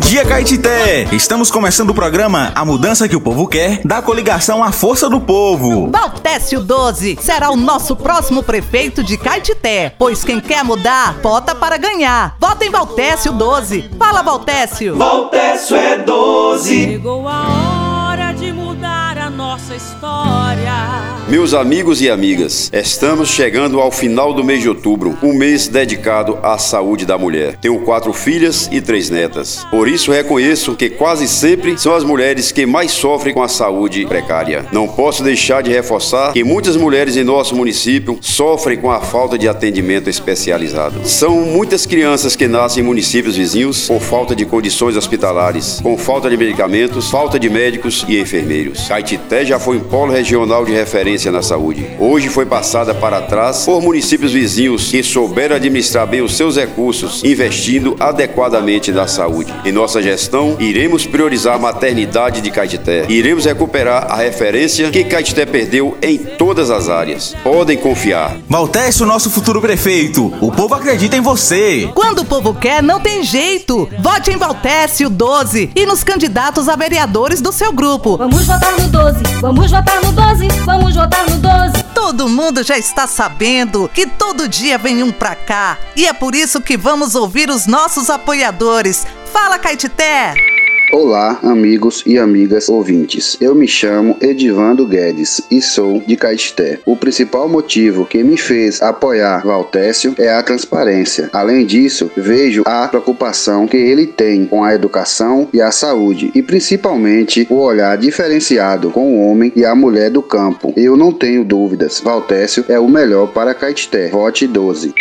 Caetité! 0.00 1.06
Estamos 1.12 1.50
começando 1.50 1.90
o 1.90 1.94
programa 1.94 2.50
A 2.54 2.64
Mudança 2.64 3.06
que 3.06 3.14
o 3.14 3.20
Povo 3.20 3.46
Quer, 3.46 3.82
da 3.84 4.00
coligação 4.00 4.64
A 4.64 4.72
Força 4.72 5.06
do 5.06 5.20
Povo. 5.20 5.90
Valtécio 5.90 6.60
12 6.62 7.18
será 7.20 7.50
o 7.50 7.56
nosso 7.56 7.94
próximo 7.94 8.42
prefeito 8.42 9.04
de 9.04 9.18
Caetité, 9.18 9.94
pois 9.98 10.24
quem 10.24 10.40
quer 10.40 10.64
mudar, 10.64 11.18
vota 11.22 11.54
para 11.54 11.76
ganhar. 11.76 12.36
Vota 12.40 12.64
em 12.64 12.70
Valtécio 12.70 13.32
12. 13.32 13.90
Fala, 13.98 14.22
Valtécio! 14.22 14.96
Valtécio 14.96 15.76
é 15.76 15.98
12. 15.98 16.84
Chegou 16.92 17.28
a 17.28 18.08
hora 18.08 18.32
de 18.32 18.50
mudar 18.50 19.18
a 19.18 19.28
nossa 19.28 19.74
história. 19.74 21.11
Meus 21.28 21.54
amigos 21.54 22.02
e 22.02 22.10
amigas, 22.10 22.68
estamos 22.72 23.28
chegando 23.28 23.80
ao 23.80 23.92
final 23.92 24.34
do 24.34 24.42
mês 24.42 24.60
de 24.60 24.68
outubro, 24.68 25.16
um 25.22 25.32
mês 25.32 25.68
dedicado 25.68 26.36
à 26.42 26.58
saúde 26.58 27.06
da 27.06 27.16
mulher. 27.16 27.56
Tenho 27.60 27.78
quatro 27.78 28.12
filhas 28.12 28.68
e 28.72 28.80
três 28.80 29.08
netas. 29.08 29.64
Por 29.70 29.86
isso 29.88 30.10
reconheço 30.10 30.74
que 30.74 30.90
quase 30.90 31.28
sempre 31.28 31.78
são 31.78 31.94
as 31.94 32.02
mulheres 32.02 32.50
que 32.50 32.66
mais 32.66 32.90
sofrem 32.90 33.32
com 33.32 33.40
a 33.40 33.46
saúde 33.46 34.04
precária. 34.04 34.66
Não 34.72 34.88
posso 34.88 35.22
deixar 35.22 35.62
de 35.62 35.70
reforçar 35.70 36.32
que 36.32 36.42
muitas 36.42 36.76
mulheres 36.76 37.16
em 37.16 37.22
nosso 37.22 37.54
município 37.54 38.18
sofrem 38.20 38.76
com 38.76 38.90
a 38.90 39.00
falta 39.00 39.38
de 39.38 39.48
atendimento 39.48 40.10
especializado. 40.10 41.08
São 41.08 41.42
muitas 41.42 41.86
crianças 41.86 42.34
que 42.34 42.48
nascem 42.48 42.82
em 42.82 42.86
municípios 42.86 43.36
vizinhos 43.36 43.86
por 43.86 44.00
falta 44.00 44.34
de 44.34 44.44
condições 44.44 44.96
hospitalares, 44.96 45.78
com 45.80 45.96
falta 45.96 46.28
de 46.28 46.36
medicamentos, 46.36 47.10
falta 47.10 47.38
de 47.38 47.48
médicos 47.48 48.04
e 48.08 48.18
enfermeiros. 48.18 48.88
Caetité 48.88 49.44
já 49.44 49.60
foi 49.60 49.76
um 49.76 49.84
polo 49.84 50.12
regional 50.12 50.64
de 50.64 50.72
referência 50.72 51.11
na 51.30 51.42
saúde. 51.42 51.86
Hoje 51.98 52.28
foi 52.28 52.46
passada 52.46 52.94
para 52.94 53.20
trás 53.20 53.64
por 53.64 53.82
municípios 53.82 54.32
vizinhos 54.32 54.90
que 54.90 55.02
souberam 55.02 55.56
administrar 55.56 56.06
bem 56.06 56.22
os 56.22 56.36
seus 56.36 56.56
recursos, 56.56 57.22
investindo 57.22 57.94
adequadamente 58.00 58.90
na 58.90 59.06
saúde. 59.06 59.52
Em 59.64 59.72
nossa 59.72 60.00
gestão, 60.00 60.56
iremos 60.58 61.04
priorizar 61.04 61.56
a 61.56 61.58
maternidade 61.58 62.40
de 62.40 62.50
Caetité. 62.50 63.04
Iremos 63.08 63.44
recuperar 63.44 64.06
a 64.10 64.16
referência 64.16 64.90
que 64.90 65.04
Caetité 65.04 65.44
perdeu 65.44 65.98
em 66.00 66.16
todas 66.16 66.70
as 66.70 66.88
áreas. 66.88 67.36
Podem 67.42 67.76
confiar. 67.76 68.36
Valtécio, 68.48 69.04
nosso 69.04 69.30
futuro 69.30 69.60
prefeito. 69.60 70.32
O 70.40 70.50
povo 70.50 70.74
acredita 70.74 71.16
em 71.16 71.20
você. 71.20 71.90
Quando 71.94 72.20
o 72.20 72.24
povo 72.24 72.54
quer, 72.54 72.82
não 72.82 73.00
tem 73.00 73.22
jeito. 73.22 73.88
Vote 74.00 74.30
em 74.30 74.38
Valtécio 74.38 75.10
12 75.10 75.72
e 75.76 75.84
nos 75.84 76.02
candidatos 76.02 76.68
a 76.68 76.76
vereadores 76.76 77.40
do 77.40 77.52
seu 77.52 77.72
grupo. 77.72 78.16
Vamos 78.16 78.46
votar 78.46 78.72
no 78.78 78.88
12, 78.88 79.22
vamos 79.40 79.70
votar 79.70 80.02
no 80.02 80.12
12, 80.12 80.48
vamos 80.64 80.94
votar 80.94 81.01
no 81.28 81.38
12. 81.38 81.84
Todo 81.94 82.28
mundo 82.28 82.62
já 82.62 82.76
está 82.76 83.06
sabendo 83.06 83.88
que 83.92 84.06
todo 84.06 84.48
dia 84.48 84.78
vem 84.78 85.02
um 85.02 85.12
pra 85.12 85.34
cá. 85.34 85.78
E 85.96 86.06
é 86.06 86.12
por 86.12 86.34
isso 86.34 86.60
que 86.60 86.76
vamos 86.76 87.14
ouvir 87.14 87.50
os 87.50 87.66
nossos 87.66 88.10
apoiadores. 88.10 89.06
Fala, 89.32 89.58
Caetité! 89.58 90.51
Olá, 90.94 91.40
amigos 91.42 92.02
e 92.04 92.18
amigas 92.18 92.68
ouvintes. 92.68 93.38
Eu 93.40 93.54
me 93.54 93.66
chamo 93.66 94.14
Edivando 94.20 94.86
Guedes 94.86 95.40
e 95.50 95.62
sou 95.62 96.00
de 96.06 96.16
Caetité. 96.16 96.80
O 96.84 96.94
principal 96.94 97.48
motivo 97.48 98.04
que 98.04 98.22
me 98.22 98.36
fez 98.36 98.82
apoiar 98.82 99.42
Valtécio 99.42 100.14
é 100.18 100.28
a 100.28 100.42
transparência. 100.42 101.30
Além 101.32 101.64
disso, 101.64 102.10
vejo 102.14 102.62
a 102.66 102.86
preocupação 102.88 103.66
que 103.66 103.78
ele 103.78 104.06
tem 104.06 104.44
com 104.44 104.62
a 104.62 104.74
educação 104.74 105.48
e 105.50 105.62
a 105.62 105.70
saúde 105.70 106.30
e 106.34 106.42
principalmente 106.42 107.46
o 107.48 107.54
olhar 107.54 107.96
diferenciado 107.96 108.90
com 108.90 109.16
o 109.16 109.26
homem 109.26 109.50
e 109.56 109.64
a 109.64 109.74
mulher 109.74 110.10
do 110.10 110.20
campo. 110.20 110.74
Eu 110.76 110.94
não 110.94 111.10
tenho 111.10 111.42
dúvidas, 111.42 112.00
Valtécio 112.00 112.66
é 112.68 112.78
o 112.78 112.86
melhor 112.86 113.28
para 113.28 113.54
Caetité. 113.54 114.08
Vote 114.10 114.46
12. 114.46 114.92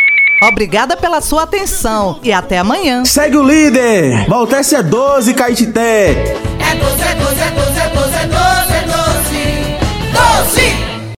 Obrigada 0.43 0.97
pela 0.97 1.21
sua 1.21 1.43
atenção 1.43 2.19
e 2.23 2.33
até 2.33 2.57
amanhã. 2.57 3.05
Segue 3.05 3.37
o 3.37 3.43
líder. 3.43 4.25
Valtécio 4.27 4.75
é 4.75 4.81
12, 4.81 5.35
Caetité. 5.35 6.35
É 6.59 6.75
12, 6.75 7.01
é 7.03 7.15
12, 7.15 7.41
é 7.41 7.51
12. 7.51 7.80